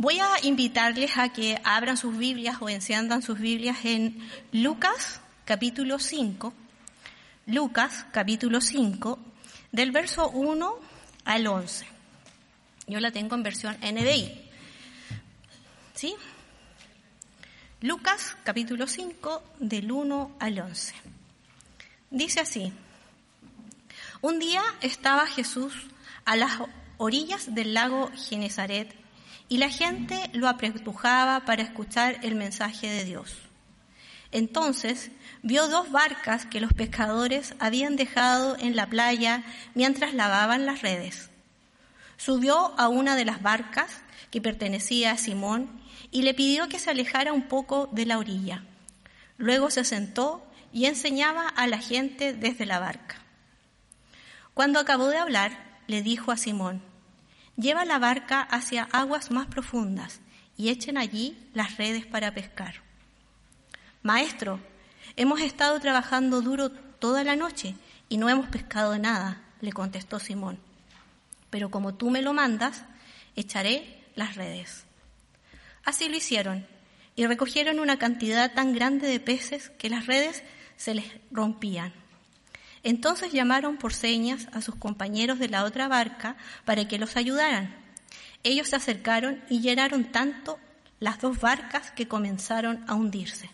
[0.00, 4.16] Voy a invitarles a que abran sus Biblias o enciendan sus Biblias en
[4.52, 6.54] Lucas capítulo 5.
[7.46, 9.18] Lucas capítulo 5
[9.72, 10.74] del verso 1
[11.24, 11.84] al 11.
[12.86, 14.40] Yo la tengo en versión NDI.
[15.94, 16.14] ¿Sí?
[17.80, 20.94] Lucas capítulo 5 del 1 al 11.
[22.12, 22.72] Dice así.
[24.20, 25.74] Un día estaba Jesús
[26.24, 26.52] a las
[26.98, 28.97] orillas del lago Genezaret
[29.48, 33.36] y la gente lo apretujaba para escuchar el mensaje de Dios.
[34.30, 35.10] Entonces
[35.42, 39.42] vio dos barcas que los pescadores habían dejado en la playa
[39.74, 41.30] mientras lavaban las redes.
[42.16, 43.90] Subió a una de las barcas
[44.30, 48.64] que pertenecía a Simón y le pidió que se alejara un poco de la orilla.
[49.38, 53.16] Luego se sentó y enseñaba a la gente desde la barca.
[54.52, 56.82] Cuando acabó de hablar, le dijo a Simón,
[57.58, 60.20] lleva la barca hacia aguas más profundas
[60.56, 62.76] y echen allí las redes para pescar.
[64.02, 64.60] Maestro,
[65.16, 67.74] hemos estado trabajando duro toda la noche
[68.08, 70.58] y no hemos pescado nada, le contestó Simón.
[71.50, 72.84] Pero como tú me lo mandas,
[73.34, 74.84] echaré las redes.
[75.84, 76.66] Así lo hicieron
[77.16, 80.44] y recogieron una cantidad tan grande de peces que las redes
[80.76, 81.92] se les rompían.
[82.82, 87.74] Entonces llamaron por señas a sus compañeros de la otra barca para que los ayudaran.
[88.44, 90.58] Ellos se acercaron y llenaron tanto
[91.00, 93.50] las dos barcas que comenzaron a hundirse.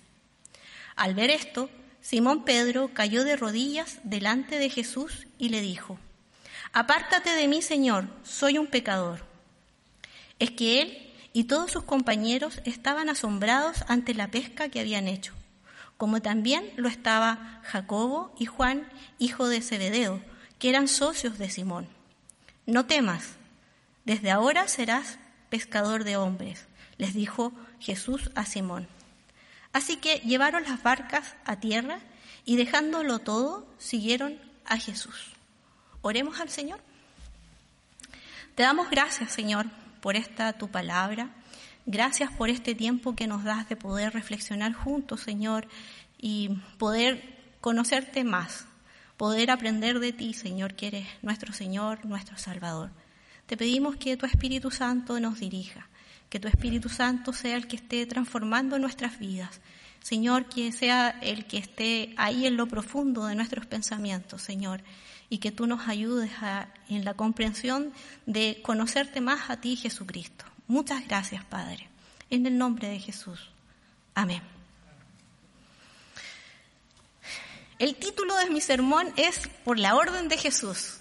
[0.96, 1.70] Al ver esto,
[2.00, 5.98] Simón Pedro cayó de rodillas delante de Jesús y le dijo,
[6.72, 9.24] Apártate de mí, Señor, soy un pecador.
[10.38, 15.34] Es que él y todos sus compañeros estaban asombrados ante la pesca que habían hecho
[16.04, 18.86] como también lo estaba Jacobo y Juan,
[19.18, 20.20] hijo de Zebedeo,
[20.58, 21.88] que eran socios de Simón.
[22.66, 23.36] No temas,
[24.04, 26.66] desde ahora serás pescador de hombres,
[26.98, 28.86] les dijo Jesús a Simón.
[29.72, 32.00] Así que llevaron las barcas a tierra
[32.44, 35.32] y dejándolo todo, siguieron a Jesús.
[36.02, 36.80] Oremos al Señor.
[38.54, 39.64] Te damos gracias, Señor,
[40.02, 41.30] por esta tu palabra.
[41.86, 45.68] Gracias por este tiempo que nos das de poder reflexionar juntos, Señor,
[46.18, 47.22] y poder
[47.60, 48.64] conocerte más,
[49.18, 52.90] poder aprender de ti, Señor, que eres nuestro Señor, nuestro Salvador.
[53.46, 55.90] Te pedimos que tu Espíritu Santo nos dirija,
[56.30, 59.60] que tu Espíritu Santo sea el que esté transformando nuestras vidas.
[60.00, 64.82] Señor, que sea el que esté ahí en lo profundo de nuestros pensamientos, Señor,
[65.28, 66.30] y que tú nos ayudes
[66.88, 67.92] en la comprensión
[68.24, 70.46] de conocerte más a ti, Jesucristo.
[70.66, 71.88] Muchas gracias, Padre.
[72.30, 73.50] En el nombre de Jesús.
[74.14, 74.42] Amén.
[77.78, 81.00] El título de mi sermón es Por la orden de Jesús.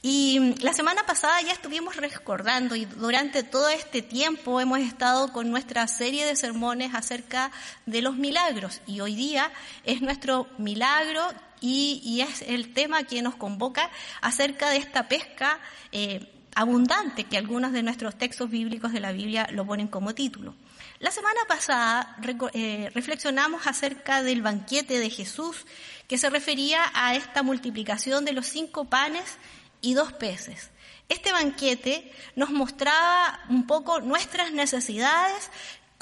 [0.00, 5.50] Y la semana pasada ya estuvimos recordando y durante todo este tiempo hemos estado con
[5.50, 7.50] nuestra serie de sermones acerca
[7.86, 8.82] de los milagros.
[8.86, 9.50] Y hoy día
[9.82, 11.26] es nuestro milagro
[11.60, 15.58] y, es el tema que nos convoca acerca de esta pesca
[15.90, 20.54] eh, abundante que algunos de nuestros textos bíblicos de la Biblia lo ponen como título.
[21.00, 22.16] La semana pasada
[22.52, 25.66] eh, reflexionamos acerca del banquete de Jesús
[26.08, 29.38] que se refería a esta multiplicación de los cinco panes
[29.80, 30.70] y dos peces.
[31.08, 35.50] Este banquete nos mostraba un poco nuestras necesidades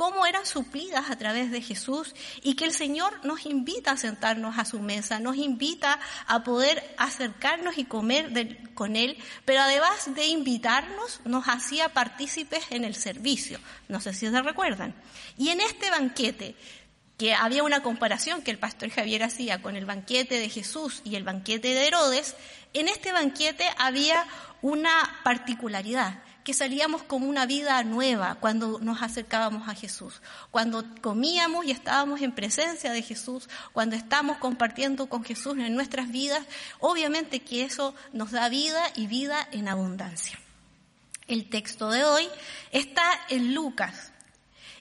[0.02, 4.58] cómo eran suplidas a través de Jesús y que el Señor nos invita a sentarnos
[4.58, 10.26] a su mesa, nos invita a poder acercarnos y comer con Él, pero además de
[10.26, 13.60] invitarnos, nos hacía partícipes en el servicio.
[13.86, 14.92] No sé si se recuerdan.
[15.38, 16.56] Y en este banquete,
[17.16, 21.14] que había una comparación que el pastor Javier hacía con el banquete de Jesús y
[21.14, 22.34] el banquete de Herodes,
[22.72, 24.26] en este banquete había
[24.62, 31.64] una particularidad que salíamos como una vida nueva cuando nos acercábamos a Jesús, cuando comíamos
[31.64, 36.44] y estábamos en presencia de Jesús, cuando estamos compartiendo con Jesús en nuestras vidas,
[36.80, 40.38] obviamente que eso nos da vida y vida en abundancia.
[41.28, 42.28] El texto de hoy
[42.72, 44.12] está en Lucas.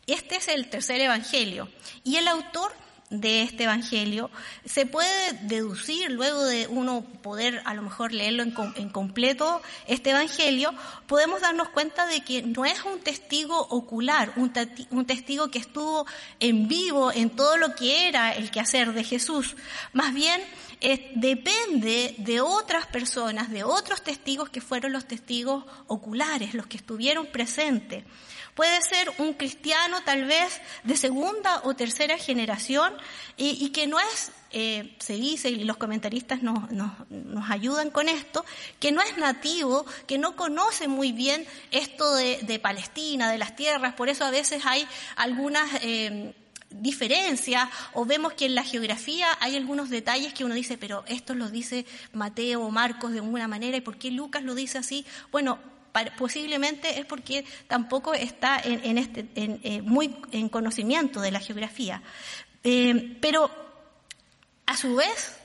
[0.08, 1.70] Este es el tercer evangelio
[2.04, 2.74] y el autor
[3.12, 4.32] de este Evangelio,
[4.66, 10.74] se puede deducir, luego de uno poder a lo mejor leerlo en, completo, este Evangelio,
[11.08, 16.08] podemos darnos cuenta de que no es un testigo ocular, un, testigo que estuvo
[16.40, 19.56] en vivo en todo lo que era el quehacer de Jesús.
[19.92, 20.42] Más bien,
[21.16, 27.26] depende de otras personas, de otros testigos que fueron los testigos oculares, los que estuvieron
[27.28, 28.06] presentes.
[28.56, 32.94] Puede ser un cristiano tal vez de segunda o tercera generación
[33.38, 38.46] y, que no es, eh, se dice, y los comentaristas nos, nos, ayudan con esto,
[38.80, 43.94] que no es nativo, que no conoce muy bien esto de, Palestina, de las tierras,
[43.94, 45.70] por eso a veces hay algunas...
[45.82, 46.36] Eh,
[46.74, 51.36] diferencias o vemos que en la geografía hay algunos detalles que uno dice, pero esto
[51.36, 55.06] lo dice Mateo o Marcos de alguna manera y por qué Lucas lo dice así.
[55.34, 55.60] Bueno,
[56.18, 62.02] posiblemente es porque tampoco está en, este, eh, muy en conocimiento de la geografía.
[62.64, 63.50] Eh, pero
[64.66, 65.38] a su vez,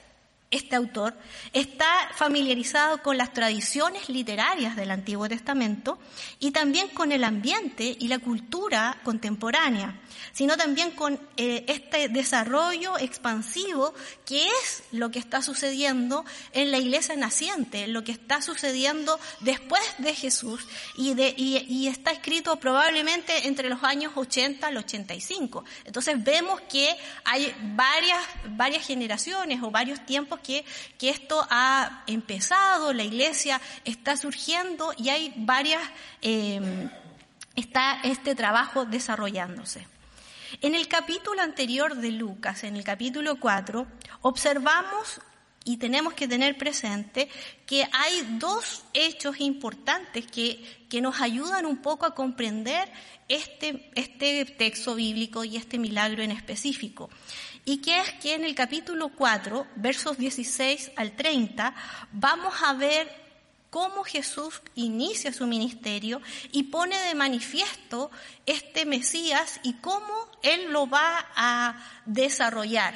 [0.51, 1.15] este autor
[1.53, 5.99] está familiarizado con las tradiciones literarias del Antiguo Testamento
[6.39, 10.01] y también con el ambiente y la cultura contemporánea
[10.33, 16.79] sino también con eh, este desarrollo expansivo que es lo que está sucediendo en la
[16.79, 20.67] iglesia naciente, lo que está sucediendo después de Jesús
[20.97, 25.65] y, de, y, está escrito probablemente entre los años 80 al 85.
[25.85, 30.65] Entonces vemos que hay varias, varias generaciones o varios tiempos que,
[30.99, 35.83] que esto ha empezado, la iglesia está surgiendo y hay varias,
[36.23, 36.89] eh,
[37.55, 39.87] está este trabajo desarrollándose.
[40.61, 43.87] En el capítulo anterior de Lucas, en el capítulo 4,
[44.23, 45.21] observamos
[45.65, 47.29] y tenemos que tener presente
[47.67, 52.89] que hay dos hechos importantes que, que nos ayudan un poco a comprender
[53.29, 57.11] este, este texto bíblico y este milagro en específico.
[57.65, 61.75] Y que es que en el capítulo 4, versos 16 al 30,
[62.13, 63.26] vamos a ver
[63.71, 66.21] cómo Jesús inicia su ministerio
[66.53, 68.11] y pone de manifiesto
[68.47, 72.95] este Mesías y cómo Él lo va a desarrollar.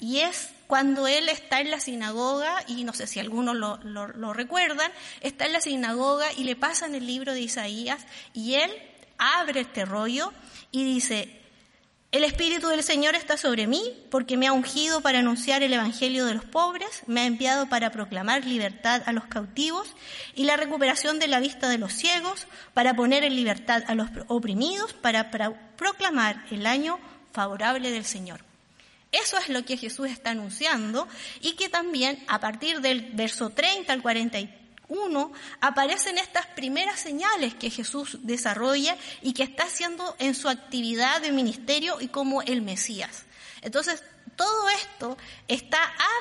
[0.00, 4.32] Y es cuando Él está en la sinagoga, y no sé si algunos lo, lo
[4.32, 4.90] recuerdan,
[5.20, 8.70] está en la sinagoga y le pasan el libro de Isaías y Él
[9.18, 10.32] abre este rollo
[10.70, 11.41] y dice,
[12.12, 16.26] el Espíritu del Señor está sobre mí porque me ha ungido para anunciar el Evangelio
[16.26, 19.88] de los pobres, me ha enviado para proclamar libertad a los cautivos
[20.34, 24.10] y la recuperación de la vista de los ciegos, para poner en libertad a los
[24.28, 27.00] oprimidos, para proclamar el año
[27.32, 28.44] favorable del Señor.
[29.10, 31.08] Eso es lo que Jesús está anunciando
[31.40, 37.54] y que también a partir del verso 30 al 43 1 aparecen estas primeras señales
[37.54, 42.62] que Jesús desarrolla y que está haciendo en su actividad de ministerio y como el
[42.62, 43.24] Mesías.
[43.62, 44.02] Entonces,
[44.36, 45.16] todo esto
[45.48, 45.78] está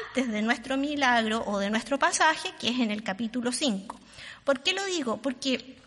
[0.09, 3.99] antes de nuestro milagro o de nuestro pasaje, que es en el capítulo 5.
[4.43, 5.17] ¿Por qué lo digo?
[5.17, 5.81] Porque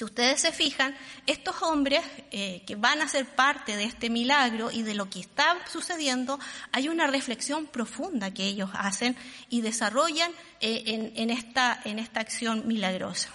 [0.00, 2.00] si ustedes se fijan, estos hombres
[2.30, 6.40] eh, que van a ser parte de este milagro y de lo que está sucediendo,
[6.72, 9.14] hay una reflexión profunda que ellos hacen
[9.50, 10.32] y desarrollan
[10.62, 13.28] eh, en, esta, en esta acción milagrosa.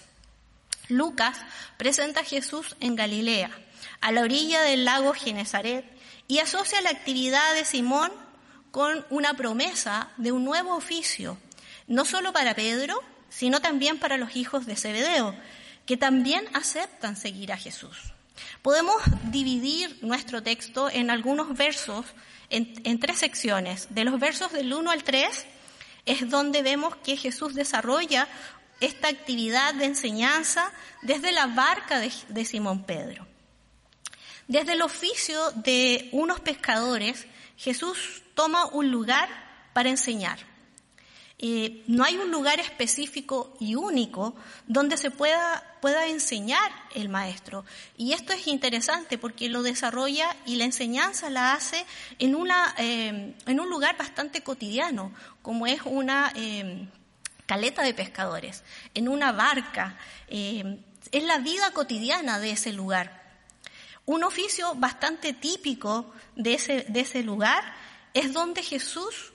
[0.90, 1.38] Lucas
[1.78, 3.52] presenta a Jesús en Galilea,
[4.02, 5.86] a la orilla del lago Genezaret,
[6.28, 8.12] y asocia la actividad de Simón
[8.72, 11.38] con una promesa de un nuevo oficio,
[11.86, 15.36] no solo para Pedro, sino también para los hijos de Zebedeo
[15.86, 17.98] que también aceptan seguir a Jesús.
[18.62, 18.96] Podemos
[19.32, 22.06] dividir nuestro texto en algunos versos,
[22.50, 23.88] en, tres secciones.
[23.90, 25.46] De los versos del 1 al 3
[26.06, 28.28] es donde vemos que Jesús desarrolla
[28.82, 30.72] esta actividad de enseñanza
[31.02, 33.26] desde la barca de, de Simón Pedro.
[34.48, 37.26] Desde el oficio de unos pescadores,
[37.58, 39.30] Jesús toma un lugar
[39.74, 40.55] para enseñar.
[41.38, 44.34] Eh, no hay un lugar específico y único
[44.68, 47.66] donde se pueda, pueda enseñar el maestro.
[47.98, 51.86] Y esto es interesante porque lo desarrolla y la enseñanza la hace
[52.20, 55.12] en, una, eh, en un lugar bastante cotidiano,
[55.42, 56.88] como es una eh,
[57.46, 58.64] caleta de pescadores,
[58.94, 59.98] en una barca.
[60.30, 63.24] es la vida cotidiana de ese lugar.
[64.06, 67.64] Un oficio bastante típico de ese, de ese lugar
[68.14, 69.34] es donde Jesús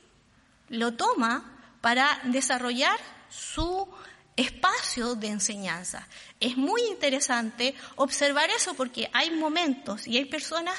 [0.69, 3.89] lo toma para desarrollar su
[4.37, 6.07] espacio de enseñanza.
[6.41, 10.75] Es muy interesante observar eso porque hay momentos y hay personas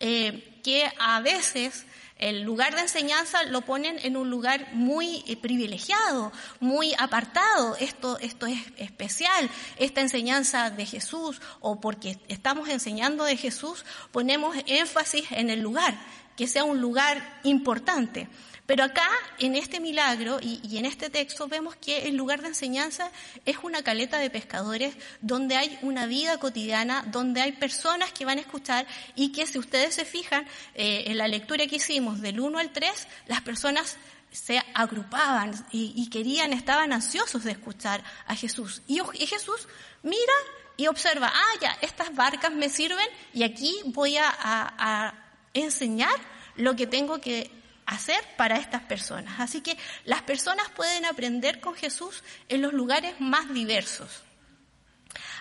[0.00, 1.86] eh, que a veces
[2.18, 7.76] el lugar de enseñanza lo ponen en un lugar muy eh, privilegiado, muy apartado.
[7.76, 14.56] Esto, esto es especial, esta enseñanza de Jesús, o porque estamos enseñando de Jesús, ponemos
[14.66, 15.94] énfasis en el lugar.
[16.36, 18.28] que sea un lugar importante.
[18.66, 19.08] Pero acá,
[19.38, 23.10] en este milagro y, en este texto, vemos que el lugar de enseñanza
[23.44, 28.38] es una caleta de pescadores donde hay una vida cotidiana, donde hay personas que van
[28.38, 32.40] a escuchar y que si ustedes se fijan eh, en la lectura que hicimos del
[32.40, 32.90] 1 al 3,
[33.28, 33.96] las personas
[34.32, 38.82] se agrupaban y, querían, estaban ansiosos de escuchar a Jesús.
[38.88, 39.68] Y, Jesús
[40.02, 40.34] mira
[40.76, 45.14] y observa, ah, ya, estas barcas me sirven y aquí voy a
[45.54, 46.14] enseñar
[46.56, 47.50] lo que tengo que
[47.86, 49.40] hacer para estas personas.
[49.40, 54.22] Así que las personas pueden aprender con Jesús en los lugares más diversos.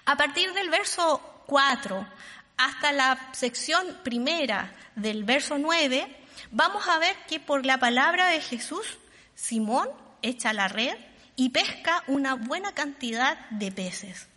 [0.05, 2.07] A partir del verso 4
[2.57, 6.07] hasta la sección primera del verso 9,
[6.51, 8.97] vamos a ver que por la palabra de Jesús,
[9.33, 9.89] Simón
[10.21, 10.95] echa la red
[11.35, 14.27] y pesca una buena cantidad de peces.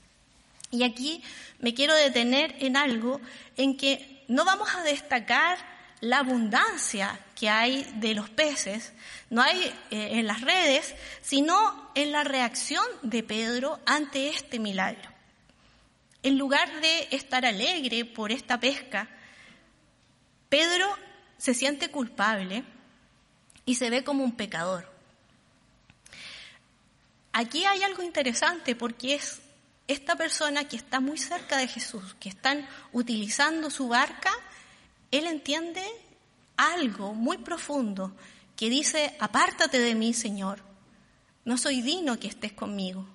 [0.70, 1.22] Y aquí
[1.60, 3.20] me quiero detener en algo
[3.56, 5.58] en que no vamos a destacar
[6.00, 8.92] la abundancia que hay de los peces,
[9.30, 15.10] no hay eh, en las redes, sino en la reacción de Pedro ante este milagro.
[16.22, 19.08] En lugar de estar alegre por esta pesca,
[20.48, 20.86] Pedro
[21.36, 22.64] se siente culpable
[23.64, 24.92] y se ve como un pecador.
[27.32, 29.40] Aquí hay algo interesante porque es
[29.86, 34.30] esta persona que está muy cerca de Jesús, que están utilizando su barca
[35.10, 35.82] él entiende
[36.56, 38.12] algo muy profundo
[38.56, 40.60] que dice, apártate de mí, Señor,
[41.44, 43.06] no soy digno que estés conmigo.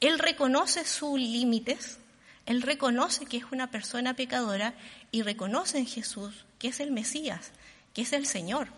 [0.00, 1.98] Él reconoce sus límites,
[2.46, 4.74] él reconoce que es una persona pecadora
[5.10, 7.52] y reconoce en Jesús que es el Mesías,
[7.94, 8.68] que es el Señor.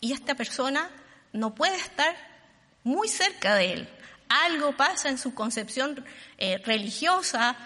[0.00, 0.90] Y esta persona
[1.32, 2.16] no puede estar
[2.84, 3.88] muy cerca de él.
[4.28, 6.04] Algo pasa en su concepción
[6.38, 7.56] eh, religiosa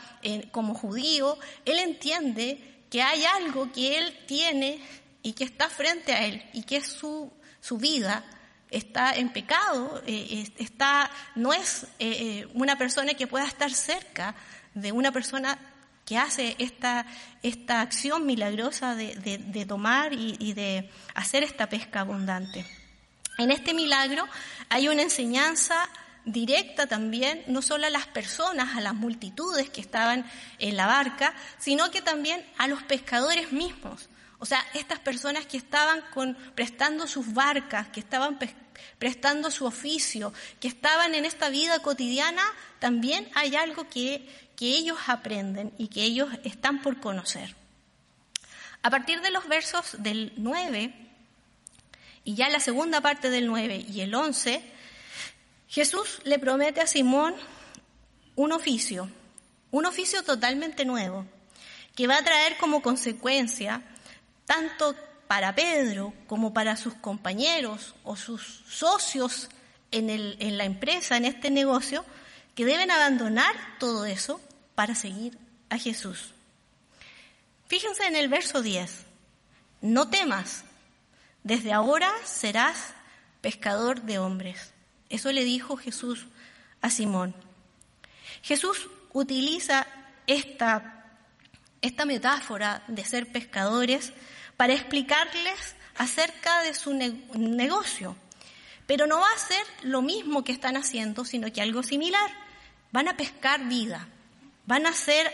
[0.50, 1.38] como judío.
[1.64, 4.80] Él entiende que hay algo que él tiene
[5.22, 8.24] y que está frente a él y que es su, su vida,
[8.70, 14.34] está en pecado, eh, está, no es eh, eh, una persona que pueda estar cerca
[14.72, 15.58] de una persona
[16.06, 17.04] que hace esta,
[17.42, 22.64] esta acción milagrosa de, de, tomar y, y de hacer esta pesca abundante.
[23.36, 24.24] En este milagro
[24.70, 25.86] hay una enseñanza
[26.26, 30.28] directa también, no solo a las personas, a las multitudes que estaban
[30.58, 34.10] en la barca, sino que también a los pescadores mismos.
[34.38, 38.38] O sea, estas personas que estaban con, prestando sus barcas, que estaban
[38.98, 42.42] prestando su oficio, que estaban en esta vida cotidiana,
[42.80, 47.54] también hay algo que, que ellos aprenden y que ellos están por conocer.
[48.82, 50.92] A partir de los versos del 9,
[52.24, 54.75] y ya la segunda parte del 9 y el 11,
[55.68, 57.34] Jesús le promete a Simón
[58.36, 59.10] un oficio,
[59.70, 61.26] un oficio totalmente nuevo,
[61.94, 63.82] que va a traer como consecuencia,
[64.44, 64.94] tanto
[65.26, 69.48] para Pedro como para sus compañeros o sus socios
[69.90, 72.04] en, en la empresa, en este negocio,
[72.54, 74.40] que deben abandonar todo eso
[74.74, 75.36] para seguir
[75.68, 76.32] a Jesús.
[77.66, 79.04] Fíjense en el verso 10,
[79.80, 80.64] no temas,
[81.42, 82.94] desde ahora serás
[83.40, 84.75] pescador de hombres.
[85.08, 86.26] Eso le dijo Jesús
[86.80, 87.34] a Simón.
[88.42, 89.86] Jesús utiliza
[90.26, 91.04] esta,
[91.80, 94.12] esta metáfora de ser pescadores
[94.56, 98.16] para explicarles acerca de su negocio.
[98.86, 102.30] Pero no va a ser lo mismo que están haciendo, sino que algo similar.
[102.92, 104.06] Van a pescar vida.
[104.64, 105.32] Van a hacer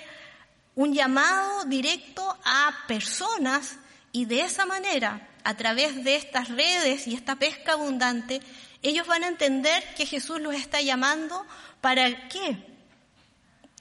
[0.74, 3.76] un llamado directo a personas
[4.10, 8.40] y de esa manera, a través de estas redes y esta pesca abundante,
[8.82, 11.46] ellos van a entender que Jesús los está llamando
[11.80, 12.56] para qué.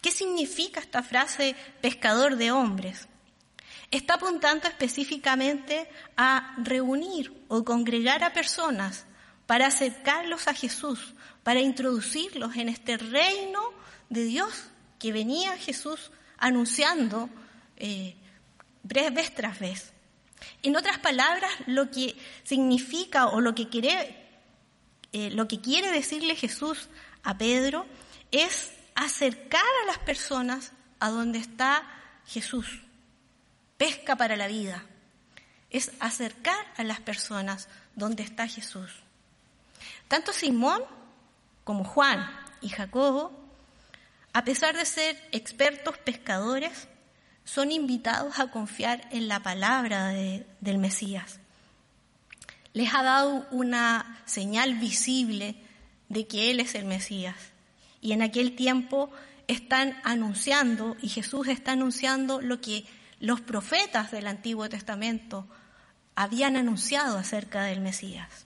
[0.01, 3.07] ¿Qué significa esta frase pescador de hombres?
[3.89, 9.05] Está apuntando específicamente a reunir o congregar a personas
[9.45, 13.61] para acercarlos a Jesús, para introducirlos en este reino
[14.09, 14.65] de Dios
[14.97, 17.29] que venía Jesús anunciando
[17.77, 18.15] eh,
[18.83, 19.93] vez tras vez.
[20.63, 24.20] En otras palabras, lo que significa o lo que quiere
[25.13, 26.87] eh, lo que quiere decirle Jesús
[27.23, 27.85] a Pedro
[28.31, 31.83] es acercar a las personas a donde está
[32.25, 32.81] Jesús.
[33.77, 34.85] Pesca para la vida.
[35.69, 38.91] Es acercar a las personas donde está Jesús.
[40.07, 40.81] Tanto Simón
[41.63, 42.29] como Juan
[42.61, 43.31] y Jacobo,
[44.33, 46.87] a pesar de ser expertos pescadores,
[47.43, 51.40] son invitados a confiar en la palabra del Mesías
[52.73, 55.55] les ha dado una señal visible
[56.09, 57.35] de que Él es el Mesías.
[58.01, 59.11] Y en aquel tiempo
[59.47, 62.85] están anunciando, y Jesús está anunciando lo que
[63.19, 65.47] los profetas del Antiguo Testamento
[66.15, 68.45] habían anunciado acerca del Mesías.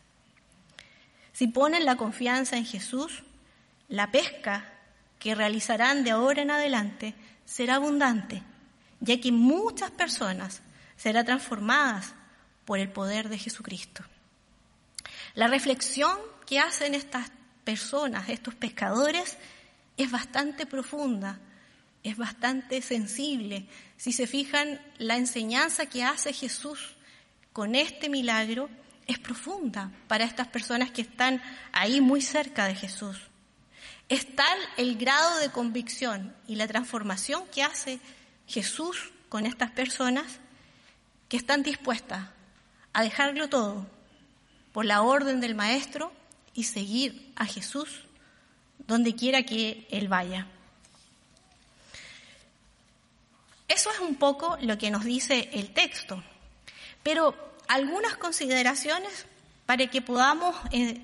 [1.34, 3.24] Si ponen la confianza en Jesús,
[3.88, 4.66] la pesca
[5.20, 7.16] que realizarán de ahora en adelante
[7.46, 8.42] será abundante,
[9.00, 10.62] ya que muchas personas
[10.98, 12.14] serán transformadas
[12.66, 14.04] por el poder de Jesucristo.
[15.36, 17.30] La reflexión que hacen estas
[17.66, 19.38] personas, estos pescadores,
[19.98, 21.40] es bastante profunda,
[22.04, 23.68] es bastante sensible.
[23.98, 26.96] Si se fijan, la enseñanza que hace Jesús
[27.52, 28.70] con este milagro
[29.08, 31.42] es profunda para estas personas que están
[31.74, 33.18] ahí muy cerca de Jesús.
[34.08, 38.00] Es tal el grado de convicción y la transformación que hace
[38.48, 40.40] Jesús con estas personas
[41.28, 42.30] que están dispuestas
[42.94, 43.95] a dejarlo todo
[44.76, 46.12] por la orden del Maestro
[46.54, 48.02] y seguir a Jesús
[48.78, 50.48] donde quiera que Él vaya.
[53.70, 56.22] Eso es un poco lo que nos dice el texto,
[57.04, 57.34] pero
[57.70, 59.26] algunas consideraciones
[59.66, 61.00] para que podamos eh,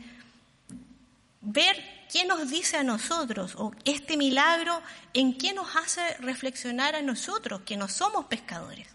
[1.39, 4.81] ver qué nos dice a nosotros o este milagro
[5.13, 8.89] en qué nos hace reflexionar a nosotros que no somos pescadores.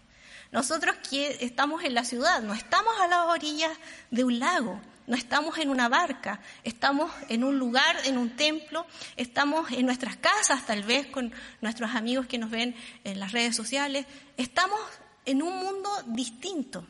[0.51, 3.77] Nosotros estamos en la ciudad, no estamos a las orillas
[4.11, 8.85] de un lago, no estamos en una barca, estamos en un lugar, en un templo,
[9.15, 13.55] estamos en nuestras casas tal vez con nuestros amigos que nos ven en las redes
[13.55, 14.79] sociales, estamos
[15.25, 16.85] en un mundo distinto.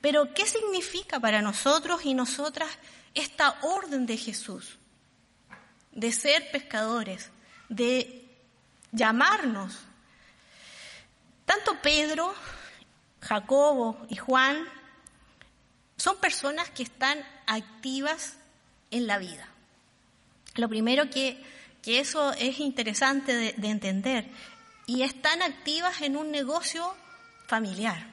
[0.00, 2.68] Pero ¿qué significa para nosotros y nosotras
[3.14, 4.78] esta orden de Jesús?
[5.92, 7.30] De ser pescadores,
[7.68, 8.24] de
[8.92, 9.78] llamarnos.
[11.44, 12.34] Tanto Pedro
[13.20, 14.64] Jacobo y Juan
[15.96, 18.36] son personas que están activas
[18.90, 19.48] en la vida.
[20.54, 21.42] Lo primero que,
[21.82, 24.28] que eso es interesante de, de entender,
[24.86, 26.94] y están activas en un negocio
[27.46, 28.06] familiar.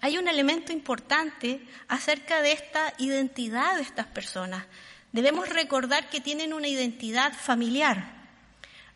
[0.00, 4.66] Hay un elemento importante acerca de esta identidad de estas personas.
[5.12, 8.13] Debemos recordar que tienen una identidad familiar.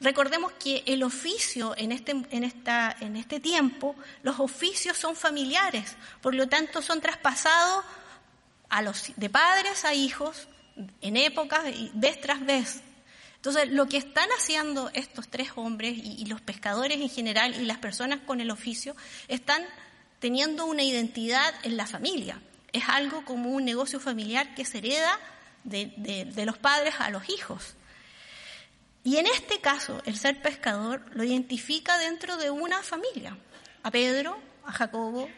[0.00, 5.96] Recordemos que el oficio en este, en, esta, en este tiempo, los oficios son familiares,
[6.20, 7.84] por lo tanto son traspasados
[8.68, 10.46] a los, de padres a hijos
[11.00, 12.80] en épocas y vez tras vez.
[13.36, 17.78] Entonces, lo que están haciendo estos tres hombres y, los pescadores en general y las
[17.78, 18.96] personas con el oficio
[19.26, 19.64] están
[20.20, 22.40] teniendo una identidad en la familia.
[22.72, 25.18] Es algo como un negocio familiar que se hereda
[25.64, 25.86] de,
[26.34, 27.76] de los padres a los hijos.
[29.08, 33.38] Y en este caso, el ser pescador lo identifica dentro de una familia,
[33.82, 35.30] a Pedro, a Jacobo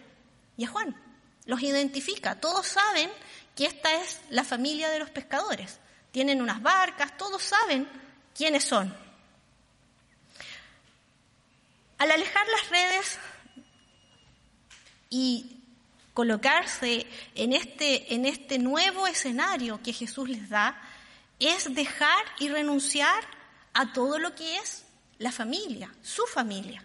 [0.56, 1.00] y a Juan.
[1.44, 3.09] Los identifica, todos saben
[3.54, 5.78] que esta es la familia de los pescadores.
[6.11, 7.88] Tienen unas barcas, todos saben
[8.37, 8.92] quiénes son.
[11.98, 13.18] Al alejar las redes
[15.11, 15.62] y
[16.12, 17.06] colocarse
[17.37, 20.76] en este, en este nuevo escenario que Jesús les da,
[21.38, 23.38] es dejar y renunciar
[23.74, 24.85] a todo lo que es
[25.18, 26.83] la familia, su familia.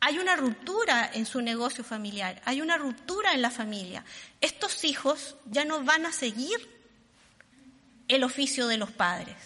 [0.00, 4.04] Hay una ruptura en su negocio familiar, hay una ruptura en la familia.
[4.40, 6.68] Estos hijos ya no van a seguir
[8.08, 9.36] el oficio de los padres,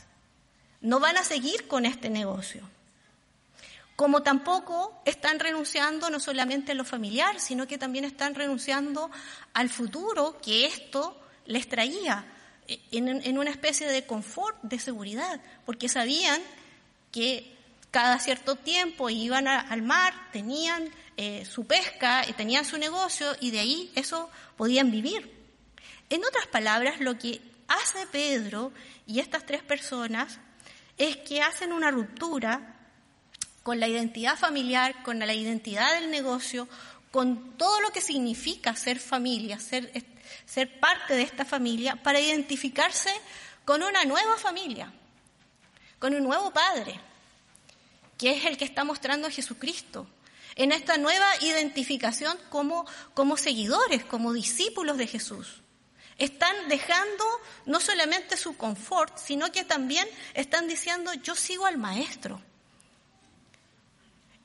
[0.81, 2.63] no van a seguir con este negocio.
[3.97, 9.11] Como tampoco están renunciando no solamente a lo familiar, sino que también están renunciando
[9.55, 12.25] al futuro que esto les traía,
[12.69, 16.41] en, una especie de confort, de seguridad, porque sabían
[17.13, 17.55] que
[17.91, 23.61] cada cierto tiempo iban al mar, tenían eh, su pesca, tenían su negocio y de
[23.61, 25.33] ahí eso podían vivir.
[26.11, 28.73] En otras palabras, lo que hace Pedro
[29.07, 30.39] y estas tres personas
[30.99, 32.77] es que hacen una ruptura
[33.63, 36.69] con la identidad familiar, con la identidad del negocio,
[37.11, 39.91] con todo lo que significa ser familia, ser
[40.45, 43.11] ser parte de esta familia para identificarse
[43.65, 44.93] con una nueva familia,
[45.99, 46.99] con un nuevo Padre,
[48.19, 50.07] que es el que está mostrando a Jesucristo,
[50.55, 55.61] en esta nueva identificación como, como seguidores, como discípulos de Jesús.
[56.19, 57.25] Están dejando
[57.67, 62.41] no solamente su confort, sino que también están diciendo, yo sigo al Maestro.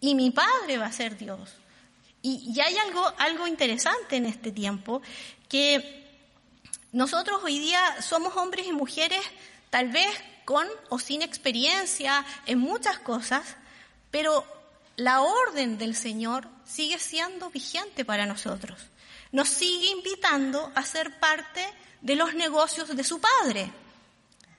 [0.01, 1.53] Y mi Padre va a ser Dios.
[2.21, 5.01] Y, y hay algo, algo interesante en este tiempo,
[5.51, 6.07] que
[6.93, 9.19] nosotros hoy día somos hombres y mujeres
[9.69, 10.09] tal vez
[10.45, 13.57] con o sin experiencia en muchas cosas,
[14.11, 14.45] pero
[14.95, 18.79] la orden del Señor sigue siendo vigente para nosotros.
[19.33, 21.65] Nos sigue invitando a ser parte
[21.99, 23.73] de los negocios de su Padre.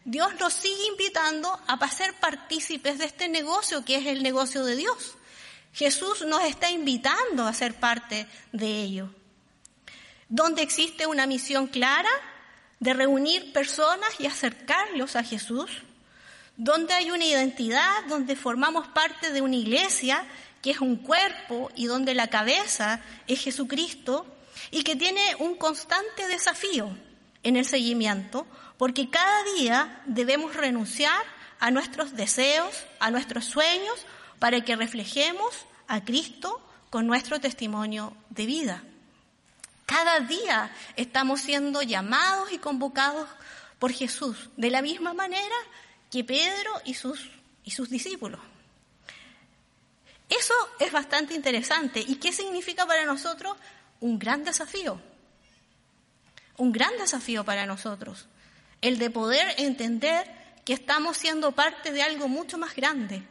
[0.05, 4.76] Dios nos sigue invitando a ser partícipes de este negocio que es el negocio de
[4.76, 5.14] Dios.
[5.72, 9.21] Jesús nos está invitando a ser parte de ello.
[10.33, 12.09] Donde existe una misión clara
[12.81, 15.71] de reunir personas y acercarlos a Jesús,
[16.57, 20.25] donde hay una identidad, donde formamos parte de una iglesia
[20.62, 24.25] que es un cuerpo y donde la cabeza es Jesucristo
[24.71, 26.97] y que tiene un constante desafío
[27.42, 28.47] en el seguimiento,
[28.79, 31.23] porque cada día debemos renunciar
[31.61, 34.07] a nuestros deseos, a nuestros sueños,
[34.38, 38.83] para que reflejemos a Cristo con nuestro testimonio de vida.
[39.92, 43.28] Cada día estamos siendo llamados y convocados
[43.78, 45.55] por Jesús, de la misma manera
[46.11, 47.28] que Pedro y sus,
[47.62, 48.40] y sus discípulos.
[50.31, 52.00] Eso es bastante interesante.
[52.00, 53.55] ¿Y qué significa para nosotros?
[54.00, 54.98] Un gran desafío.
[56.57, 58.28] Un gran desafío para nosotros.
[58.81, 60.26] El de poder entender
[60.64, 63.22] que estamos siendo parte de algo mucho más grande,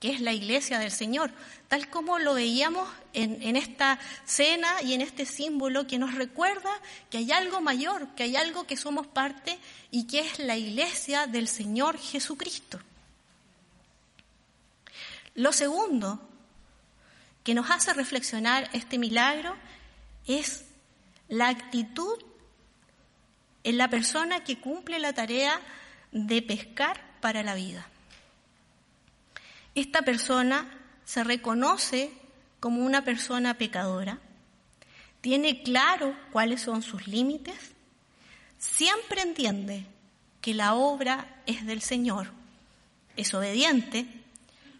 [0.00, 1.30] que es la iglesia del Señor,
[1.68, 6.70] tal como lo veíamos en, esta cena y en este símbolo que nos recuerda
[7.10, 9.58] que hay algo mayor, que hay algo que somos parte
[9.90, 12.78] y que es la iglesia del Señor Jesucristo.
[15.34, 16.20] Lo segundo
[17.42, 19.56] que nos hace reflexionar este milagro
[20.26, 20.66] es
[21.28, 22.22] la actitud
[23.64, 25.58] en la persona que cumple la tarea
[26.12, 27.88] de pescar para la vida.
[29.74, 30.70] Esta persona
[31.04, 32.12] se reconoce
[32.60, 34.18] como una persona pecadora,
[35.20, 37.56] tiene claro cuáles son sus límites,
[38.58, 39.86] siempre entiende
[40.40, 42.28] que la obra es del Señor,
[43.16, 44.06] es obediente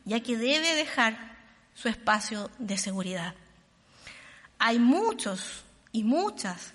[0.06, 1.36] ya que debe dejar
[1.74, 3.34] su espacio de seguridad.
[4.58, 6.72] Hay muchos y muchas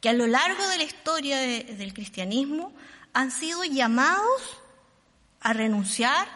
[0.00, 2.72] que a lo largo de la historia del cristianismo
[3.14, 4.58] han sido llamados
[5.40, 6.26] a renunciar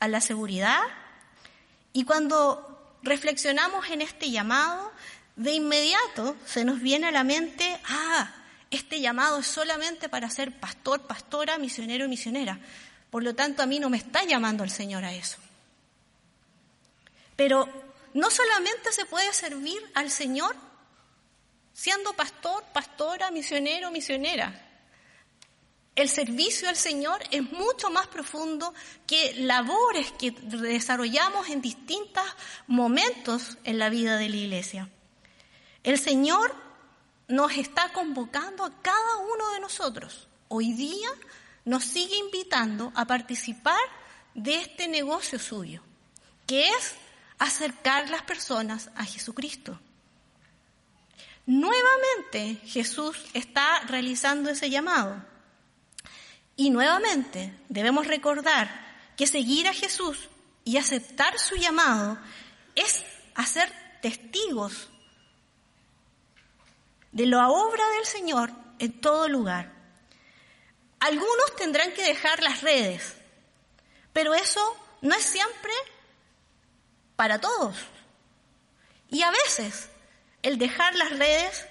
[0.00, 0.80] a la seguridad
[1.92, 2.71] y cuando
[3.02, 4.92] reflexionamos en este llamado,
[5.36, 8.30] de inmediato se nos viene a la mente, ah,
[8.70, 12.58] este llamado es solamente para ser pastor, pastora, misionero misionera.
[13.10, 15.36] Por lo tanto, a mí no me está llamando el Señor a eso.
[17.36, 17.68] Pero
[18.14, 20.56] no solamente se puede servir al Señor
[21.74, 24.71] siendo pastor, pastora, misionero, misionera.
[25.94, 28.72] El servicio al Señor es mucho más profundo
[29.06, 32.24] que labores que desarrollamos en distintos
[32.66, 34.88] momentos en la vida de la iglesia.
[35.82, 36.54] El Señor
[37.28, 40.28] nos está convocando a cada uno de nosotros.
[40.48, 41.08] Hoy día
[41.66, 43.80] nos sigue invitando a participar
[44.34, 45.82] de este negocio suyo,
[46.46, 46.94] que es
[47.38, 49.78] acercar las personas a Jesucristo.
[51.44, 55.31] Nuevamente Jesús está realizando ese llamado.
[56.62, 58.70] Y nuevamente debemos recordar
[59.16, 60.28] que seguir a Jesús
[60.62, 62.16] y aceptar su llamado
[62.76, 63.68] es hacer
[64.00, 64.88] testigos
[67.10, 69.72] de la obra del Señor en todo lugar.
[71.00, 73.12] Algunos tendrán que dejar las redes,
[74.12, 74.60] pero eso
[75.00, 75.72] no es siempre
[77.16, 77.74] para todos.
[79.10, 79.88] Y a veces
[80.42, 81.66] el dejar las redes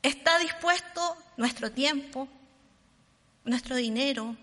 [0.00, 2.26] está dispuesto nuestro tiempo,
[3.48, 4.36] nuestro dinero,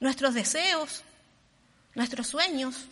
[0.00, 1.02] nuestros deseos,
[1.94, 2.86] nuestros sueños.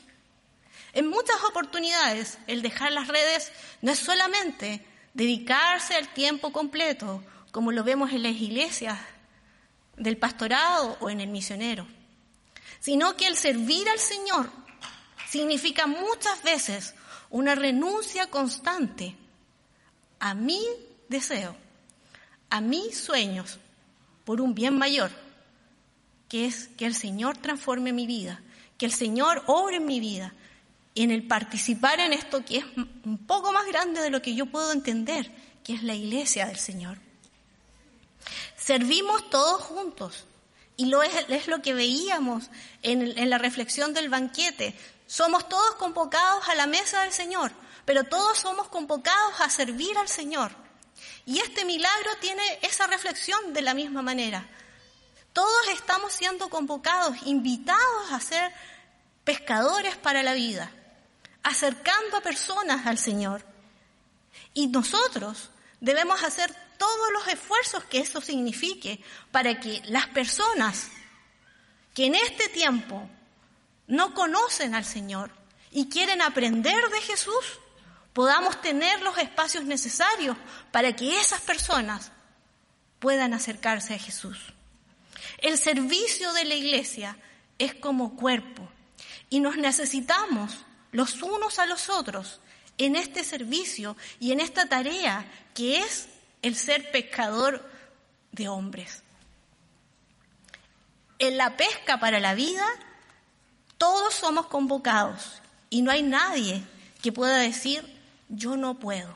[0.93, 7.73] En muchas oportunidades el dejar las redes no es solamente dedicarse al tiempo completo, como
[7.73, 8.99] lo vemos en las iglesias
[9.97, 11.87] del pastorado o en el misionero,
[12.81, 14.51] sino que el servir al Señor
[15.29, 16.95] significa muchas veces
[17.29, 19.17] una renuncia constante
[20.19, 20.61] a mi
[21.09, 21.57] deseo,
[22.51, 23.59] a mis sueños,
[24.31, 25.11] por un bien mayor,
[26.29, 28.41] que es que el Señor transforme mi vida,
[28.79, 30.35] que el Señor obre en mi vida,
[30.95, 34.47] en el participar en esto que es un poco más grande de lo que yo
[34.47, 35.33] puedo entender,
[35.65, 36.99] que es la iglesia del Señor.
[38.57, 40.27] Servimos todos juntos.
[40.77, 42.51] Y lo es, es lo que veíamos
[42.83, 44.77] en, en la reflexión del banquete.
[45.09, 47.51] Somos todos convocados a la mesa del Señor,
[47.85, 50.53] pero todos somos convocados a servir al Señor.
[51.27, 54.49] Y este milagro tiene esa reflexión de la misma manera.
[55.33, 58.53] Todos estamos siendo convocados, invitados a ser
[59.25, 60.71] pescadores para la vida,
[61.43, 63.45] acercando a personas al Señor.
[64.55, 70.89] Y nosotros debemos hacer todos los esfuerzos que eso signifique para que las personas
[71.95, 73.09] que en este tiempo
[73.87, 75.31] no conocen al Señor
[75.71, 77.61] y quieren aprender de Jesús,
[78.13, 80.37] podamos tener los espacios necesarios
[80.71, 82.13] para que esas personas
[82.99, 84.39] puedan acercarse a Jesús.
[85.39, 87.17] El servicio de la iglesia
[87.59, 88.69] es como cuerpo
[89.29, 92.41] y nos necesitamos los unos a los otros
[92.79, 96.09] en este servicio y en esta tarea que es
[96.43, 97.71] el ser pescador
[98.33, 99.03] de hombres.
[101.19, 102.67] En la pesca para la vida,
[103.77, 106.63] todos somos convocados y no hay nadie
[107.03, 108.00] que pueda decir,
[108.31, 109.15] yo no puedo.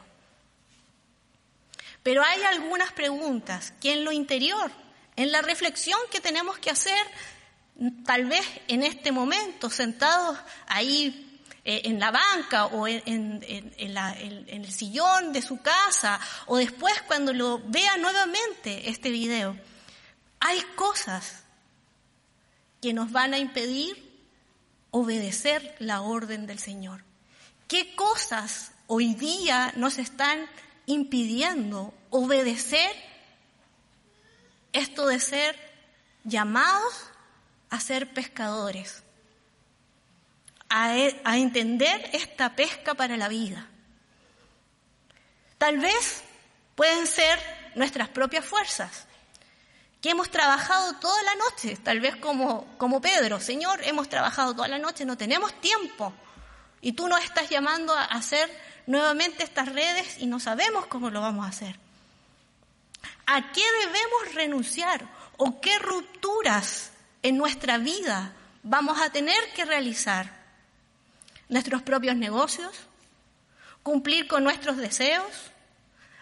[2.03, 4.71] Pero hay algunas preguntas que en lo interior,
[5.17, 7.07] en la reflexión que tenemos que hacer,
[8.05, 15.33] tal vez en este momento, sentados ahí eh, en la banca o en, el sillón
[15.33, 19.57] de su casa o después cuando lo vea nuevamente este video,
[20.41, 21.45] hay cosas
[22.83, 24.13] que nos van a impedir
[24.91, 27.03] obedecer la orden del Señor.
[27.67, 30.49] ¿Qué cosas hoy día nos están
[30.87, 32.91] impidiendo obedecer
[34.73, 35.57] esto de ser
[36.25, 37.11] llamados
[37.71, 39.03] a ser pescadores,
[40.69, 43.69] a, e, a, entender esta pesca para la vida.
[45.59, 46.23] Tal vez
[46.75, 47.39] pueden ser
[47.75, 49.07] nuestras propias fuerzas,
[50.01, 54.69] que hemos trabajado toda la noche, tal vez como, como Pedro, Señor, hemos trabajado toda
[54.69, 56.13] la noche, no tenemos tiempo,
[56.81, 58.51] y tú nos estás llamando a hacer
[58.87, 61.77] nuevamente estas redes y no sabemos cómo lo vamos a hacer.
[63.27, 66.93] ¿A qué debemos renunciar o qué rupturas
[67.23, 70.45] en nuestra vida vamos a tener que realizar?
[71.49, 72.73] ¿Nuestros propios negocios?
[73.83, 75.27] ¿Cumplir con nuestros deseos?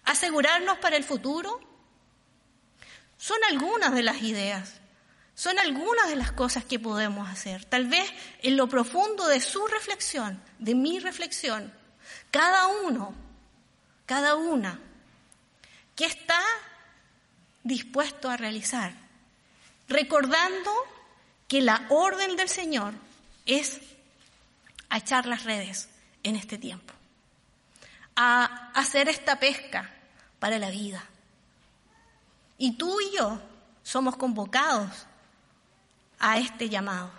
[0.04, 1.60] ¿Asegurarnos para el futuro?
[3.18, 4.80] Son algunas de las ideas,
[5.36, 7.64] son algunas de las cosas que podemos hacer.
[7.64, 11.72] Tal vez en lo profundo de su reflexión, de mi reflexión,
[12.32, 13.14] cada uno,
[14.06, 14.80] cada una,
[15.94, 16.40] que está
[17.62, 18.94] dispuesto a realizar,
[19.86, 20.72] recordando
[21.46, 22.94] que la orden del Señor
[23.44, 23.80] es
[24.90, 25.90] echar las redes
[26.22, 26.94] en este tiempo,
[28.16, 29.92] a hacer esta pesca
[30.38, 31.04] para la vida.
[32.56, 33.40] Y tú y yo
[33.82, 35.06] somos convocados
[36.18, 37.10] a este llamado.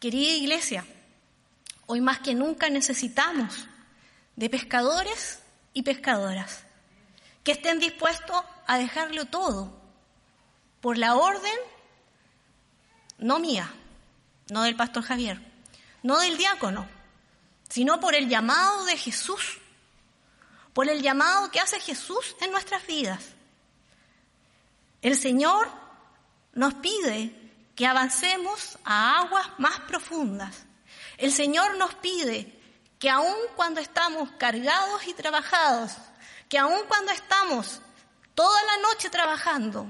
[0.00, 0.84] Querida iglesia,
[1.92, 3.68] Hoy más que nunca necesitamos
[4.36, 5.40] de pescadores
[5.74, 6.64] y pescadoras
[7.44, 9.78] que estén dispuestos a dejarlo todo
[10.80, 11.52] por la orden,
[13.18, 13.70] no mía,
[14.48, 15.38] no del pastor Javier,
[16.02, 16.88] no del diácono,
[17.68, 19.58] sino por el llamado de Jesús,
[20.72, 23.22] por el llamado que hace Jesús en nuestras vidas.
[25.02, 25.70] El Señor
[26.54, 30.64] nos pide que avancemos a aguas más profundas
[31.22, 32.52] el Señor nos pide
[32.98, 35.92] que aun cuando estamos cargados y trabajados,
[36.48, 37.80] que aun cuando estamos
[38.34, 39.86] toda la noche trabajando,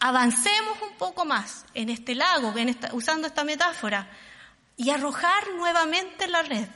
[0.00, 2.52] avancemos un poco más en este lago,
[2.90, 4.10] usando esta metáfora,
[4.76, 6.68] y arrojar nuevamente la red,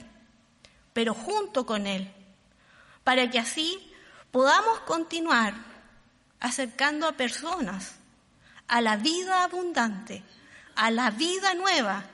[0.92, 2.08] pero junto con Él,
[3.02, 3.92] para que así
[4.30, 5.54] podamos continuar
[6.38, 7.96] acercando a personas
[8.68, 10.22] a la vida abundante,
[10.76, 12.04] a la vida nueva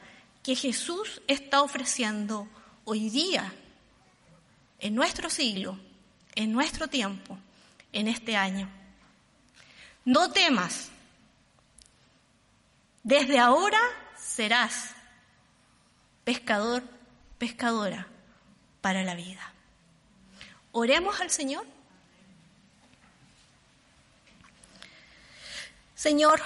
[0.49, 2.49] que Jesús está ofreciendo
[2.87, 3.53] hoy día,
[4.79, 5.79] en nuestro siglo,
[6.35, 7.39] en nuestro tiempo,
[7.93, 8.67] en este año.
[10.07, 10.89] No temas,
[13.03, 13.79] desde ahora
[14.17, 14.95] serás
[16.25, 16.83] pescador,
[17.37, 18.09] pescadora
[18.81, 19.53] para la vida.
[20.73, 21.67] Oremos al Señor.
[25.95, 26.41] Señor,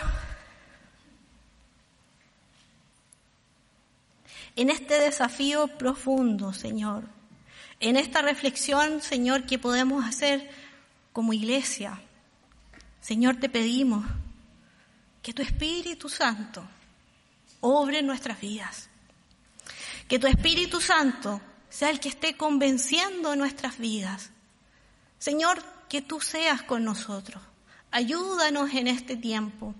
[4.56, 7.04] en este desafío profundo, Señor,
[7.80, 10.50] en esta reflexión, Señor, que podemos hacer
[11.12, 12.00] como iglesia.
[13.00, 14.04] Señor, te pedimos
[15.22, 16.64] que tu Espíritu Santo
[17.60, 18.88] obre nuestras vidas.
[20.08, 24.30] Que tu Espíritu Santo sea el que esté convenciendo nuestras vidas.
[25.18, 27.42] Señor, que tú seas con nosotros.
[27.90, 29.74] Ayúdanos en este tiempo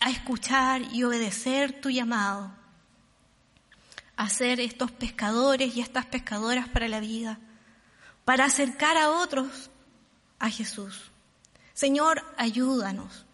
[0.00, 2.52] a escuchar y obedecer tu llamado
[4.18, 7.38] a ser estos pescadores y estas pescadoras para la vida,
[8.24, 9.70] para acercar a otros
[10.40, 11.12] a Jesús.
[11.72, 13.24] Señor, ayúdanos,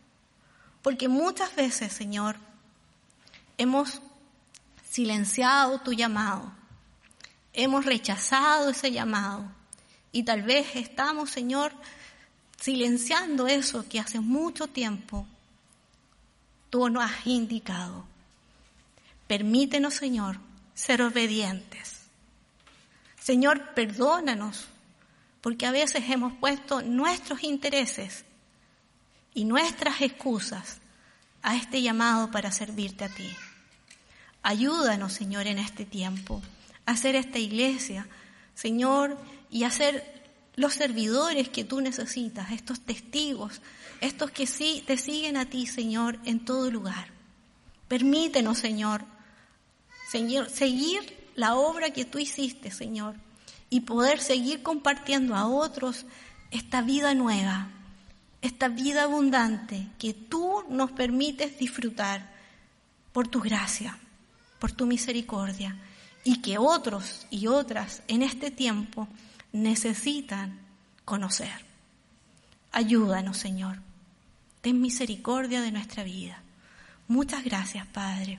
[0.83, 2.37] porque muchas veces, Señor,
[3.57, 4.03] hemos
[4.87, 6.53] silenciado tu llamado,
[7.55, 9.51] hemos rechazado ese llamado
[10.13, 11.73] y tal vez estamos, Señor,
[12.61, 15.27] silenciando eso que hace mucho tiempo
[16.69, 18.05] tú nos has indicado.
[19.27, 20.39] Permítenos, Señor,
[20.75, 22.03] ser obedientes.
[23.21, 24.67] Señor, perdónanos,
[25.41, 28.25] porque a veces hemos puesto nuestros intereses
[29.35, 30.79] y nuestras excusas
[31.43, 33.31] a este llamado para servirte a ti.
[34.43, 36.43] Ayúdanos, Señor, en este tiempo
[36.87, 38.07] hacer esta iglesia,
[38.55, 39.17] Señor,
[39.51, 40.23] y hacer
[40.57, 43.61] los servidores que tú necesitas, estos testigos,
[44.01, 47.09] estos que sí te siguen a ti, Señor, en todo lugar.
[47.89, 49.05] Permítenos, Señor,
[50.15, 51.01] Señor, seguir
[51.35, 53.17] la obra que tú hiciste, Señor,
[53.69, 56.07] y poder seguir compartiendo a otros
[56.53, 57.67] esta vida nueva,
[58.41, 62.33] esta vida abundante que tú nos permites disfrutar
[63.13, 63.99] por tu gracia,
[64.61, 65.77] por tu misericordia,
[66.23, 69.09] y que otros y otras en este tiempo
[69.51, 70.61] necesitan
[71.05, 71.67] conocer.
[72.71, 73.81] Ayúdanos, Señor.
[74.61, 76.41] Ten misericordia de nuestra vida.
[77.09, 78.39] Muchas gracias, Padre.